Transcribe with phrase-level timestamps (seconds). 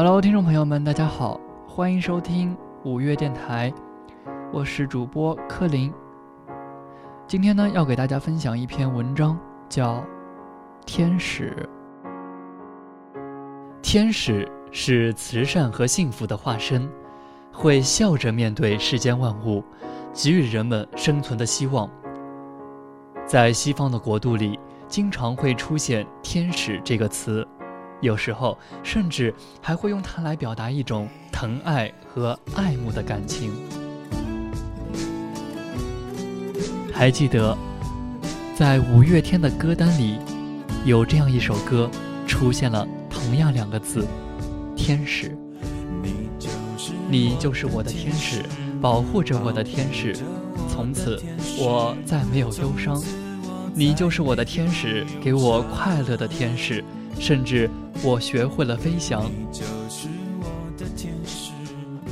[0.00, 3.74] Hello，听众朋友们，大家好，欢迎收听五月电台，
[4.52, 5.92] 我是主播柯林。
[7.26, 9.36] 今天呢，要给大家分享一篇文章，
[9.68, 9.96] 叫
[10.86, 11.68] 《天使》。
[13.82, 16.88] 天使是慈善和幸福的化身，
[17.52, 19.64] 会笑着面对世间万物，
[20.12, 21.90] 给予人们生存的希望。
[23.26, 27.44] 在西方的国度里，经常会出现“天使”这个词，
[28.00, 33.52] 有时候甚至还会用它来表达一种疼爱和爱慕的感情。
[36.92, 37.56] 还记得，
[38.56, 40.18] 在五月天的歌单里，
[40.84, 41.88] 有这样一首歌，
[42.26, 44.06] 出现了同样两个字
[44.76, 45.36] “天使”。
[47.10, 48.42] 你就是我的天使，
[48.80, 50.14] 保护着我的天使，
[50.68, 51.22] 从此
[51.58, 53.00] 我再没有忧伤。
[53.74, 56.84] 你就是我的天使，给我快乐的天使，
[57.18, 57.70] 甚至
[58.02, 59.30] 我学会了飞翔。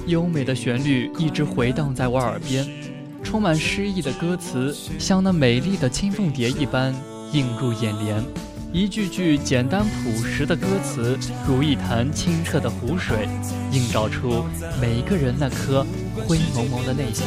[0.06, 2.67] 优美的旋律一直回荡在我耳边，
[3.23, 6.95] 充满诗意的歌词像那美丽的青凤蝶一般
[7.33, 8.23] 映入眼帘，
[8.73, 13.29] 一句句简单朴实的歌词如一潭清澈的湖水，
[13.73, 14.45] 映照出
[14.81, 15.84] 每一个人那颗
[16.27, 17.27] 灰蒙蒙的内心。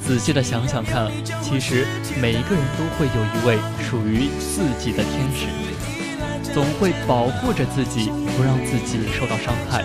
[0.00, 1.10] 仔细的想想看，
[1.42, 1.86] 其实
[2.22, 5.46] 每一个人都会有一位属于自己的天使，
[6.58, 9.84] 总会保护着自己，不让自己受到伤害，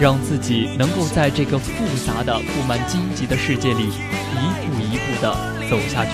[0.00, 1.70] 让自己能够在这个复
[2.04, 5.32] 杂的、布满荆棘的世界里一步一步的
[5.70, 6.10] 走下去。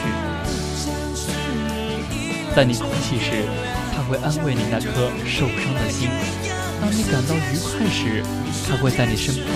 [2.55, 3.47] 在你哭泣时，
[3.97, 6.11] 他会安慰你那颗受伤的心；
[6.79, 8.23] 当你感到愉快时，
[8.69, 9.55] 他会在你身旁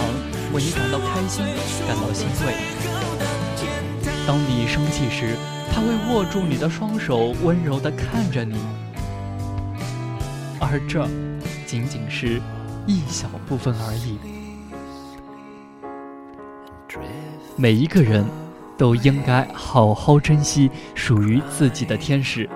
[0.54, 1.44] 为你感到开心、
[1.86, 2.54] 感到欣慰。
[4.26, 5.36] 当你生气时，
[5.70, 8.56] 他会握住你的双手，温柔地看着你。
[10.60, 11.06] 而这，
[11.66, 12.40] 仅仅是
[12.86, 14.18] 一小部分而已。
[17.56, 18.24] 每一个人
[18.76, 22.48] 都应该好好珍惜属于自己的天使，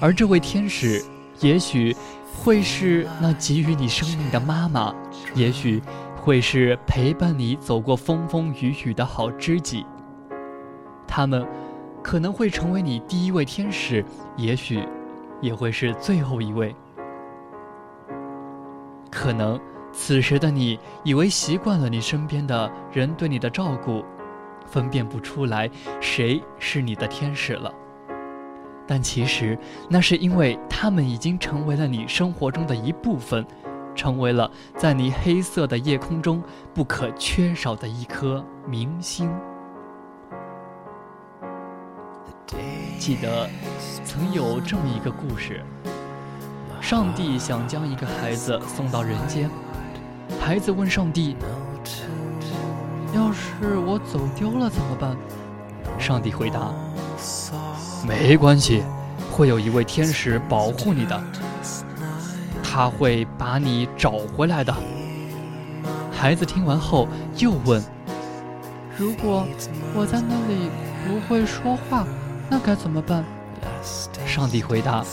[0.00, 1.04] 而这位天使，
[1.40, 1.94] 也许
[2.34, 4.94] 会是那给予你生命的妈妈，
[5.34, 5.82] 也许
[6.16, 9.84] 会是陪伴你走过风风雨雨的好知己。
[11.06, 11.46] 他们
[12.02, 14.04] 可能会成为你第一位天使，
[14.36, 14.86] 也许
[15.40, 16.74] 也会是最后一位。
[19.16, 19.58] 可能
[19.94, 24.04] 此时的你以为习惯了你身边的人对你的照顾，
[24.66, 25.70] 分辨不出来
[26.02, 27.72] 谁是你的天使了。
[28.86, 33.44] 但其实那是因为他们已经成为了你生活中的一部分，
[33.94, 36.42] 成为了在你黑色的夜空中
[36.74, 39.34] 不可缺少的一颗明星。
[42.98, 43.48] 记得
[44.04, 45.64] 曾有这么一个故事：
[46.88, 49.50] 上帝想将一个孩子送到人间，
[50.38, 51.36] 孩子问上帝
[53.12, 55.16] ：“要是我走丢了怎么办？”
[55.98, 56.72] 上帝回答
[58.06, 58.84] ：“没关系，
[59.32, 61.20] 会有一位天使保护你的，
[62.62, 64.72] 他会把你找回来的。”
[66.16, 67.82] 孩子听完后又问
[68.96, 69.44] ：“如果
[69.92, 70.70] 我在那里
[71.04, 72.06] 不会说话？”
[72.48, 73.24] 那该怎么办？
[74.24, 75.04] 上帝回答：“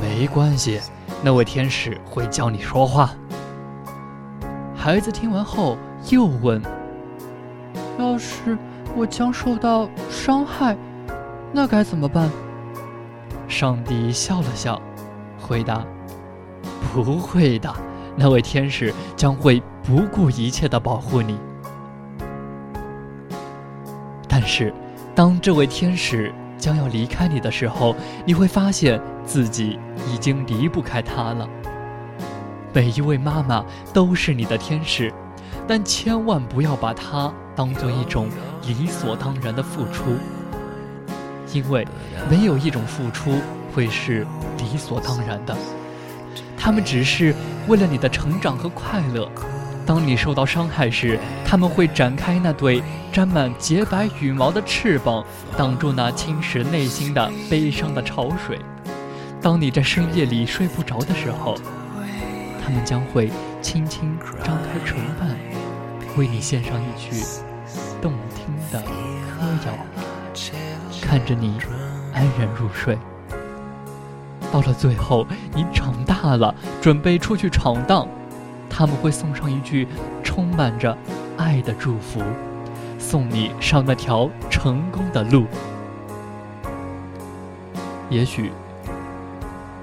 [0.00, 0.80] 没关系，
[1.22, 3.10] 那位天使会教你说话。”
[4.74, 5.76] 孩子听完后
[6.10, 6.62] 又问
[7.98, 8.56] ：“要是
[8.96, 10.76] 我将受到伤害，
[11.52, 12.30] 那该怎么办？”
[13.48, 14.80] 上帝笑了笑，
[15.40, 15.84] 回答
[16.94, 17.74] ：“不会的，
[18.14, 21.38] 那位天使将会不顾一切的保护你。”
[24.28, 24.72] 但是，
[25.14, 26.32] 当这位天使……
[26.58, 27.94] 将要离开你的时候，
[28.26, 29.78] 你会发现自己
[30.12, 31.48] 已经离不开他了。
[32.72, 35.12] 每一位妈妈都是你的天使，
[35.66, 38.28] 但千万不要把它当做一种
[38.66, 40.16] 理所当然的付出，
[41.52, 41.86] 因为
[42.30, 43.32] 没有一种付出
[43.72, 44.26] 会是
[44.58, 45.56] 理所当然的。
[46.56, 47.34] 他们只是
[47.68, 49.30] 为了你的成长和快乐。
[49.88, 55.24] 当你受到伤害时，他们会展开那对沾满洁白羽毛的翅膀，
[55.56, 58.58] 挡住那侵蚀内心的悲伤的潮水。
[59.40, 61.56] 当你在深夜里睡不着的时候，
[62.62, 63.30] 他们将会
[63.62, 64.14] 轻轻
[64.44, 65.30] 张开唇瓣，
[66.18, 67.24] 为你献上一曲
[68.02, 69.72] 动听的歌谣，
[71.00, 71.56] 看着你
[72.12, 72.98] 安然入睡。
[74.52, 78.06] 到了最后，你长大了，准备出去闯荡。
[78.78, 79.88] 他们会送上一句
[80.22, 80.96] 充满着
[81.36, 82.22] 爱的祝福，
[82.96, 85.46] 送你上那条成功的路。
[88.08, 88.52] 也许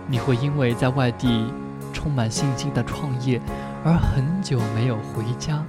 [0.08, 1.52] 你会因为在外地
[1.92, 3.42] 充满信心的创业，
[3.84, 5.62] 而很久没有回家。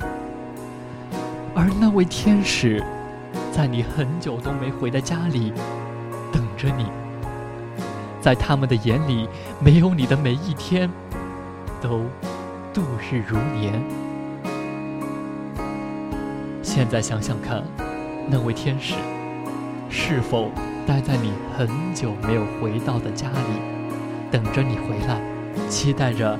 [1.52, 2.80] 而那位天使，
[3.50, 5.52] 在你很久都没回的家里
[6.32, 6.86] 等着你。
[8.20, 10.88] 在他们的眼里，没有你的每一天
[11.82, 12.02] 都
[12.76, 13.82] 度日如年。
[16.62, 17.64] 现在想想看，
[18.28, 18.92] 那位天使
[19.88, 20.50] 是否
[20.86, 23.60] 待在你很久没有回到的家里，
[24.30, 25.18] 等着你回来，
[25.70, 26.38] 期待着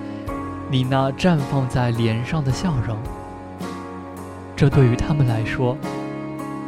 [0.70, 2.98] 你那绽放在脸上的笑容？
[4.54, 5.74] 这对于他们来说，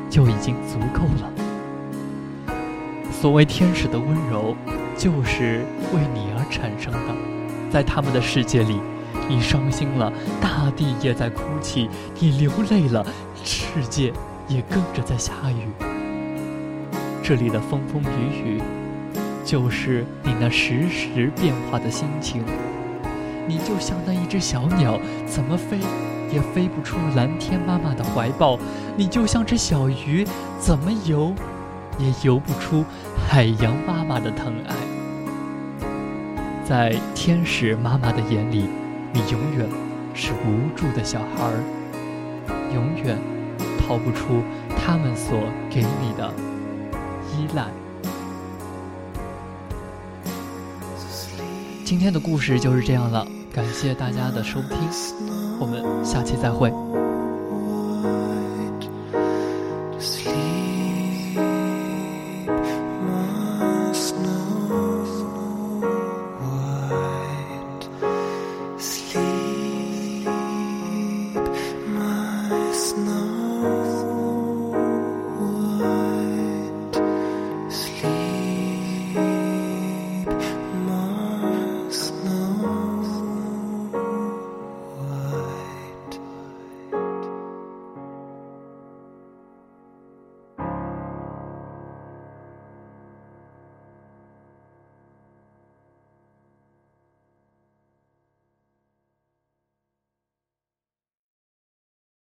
[0.08, 1.30] 就已经足够了。
[3.12, 4.56] 所谓天使的温柔。
[4.96, 5.64] 就是
[5.94, 7.14] 为你而产生的，
[7.70, 8.80] 在他们的世界里，
[9.28, 11.88] 你伤心了，大地也在哭泣；
[12.18, 13.04] 你流泪了，
[13.44, 14.12] 世界
[14.48, 15.68] 也跟着在下雨。
[17.22, 18.62] 这里的风风雨雨，
[19.44, 22.42] 就是你那时时变化的心情。
[23.46, 25.78] 你就像那一只小鸟，怎么飞
[26.32, 28.58] 也飞不出蓝天妈妈的怀抱；
[28.96, 30.26] 你就像只小鱼，
[30.58, 31.34] 怎么游
[31.98, 32.84] 也游不出
[33.28, 34.74] 海洋妈妈的疼爱。
[36.64, 38.64] 在天使妈妈的眼里，
[39.12, 39.68] 你永远
[40.14, 41.50] 是无助的小孩，
[42.74, 43.18] 永远
[43.78, 44.42] 逃不出
[44.76, 45.38] 他们所
[45.70, 46.32] 给你的
[47.32, 47.66] 依赖。
[51.84, 54.78] 今天的故事就是这样了，感谢大家的收听，
[55.58, 56.70] 我们下期再会。